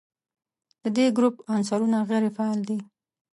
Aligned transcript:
د 0.81 0.85
دې 0.95 1.05
ګروپ 1.17 1.35
عنصرونه 1.53 1.97
غیر 2.09 2.23
فعال 2.35 2.59
دي. 2.69 2.77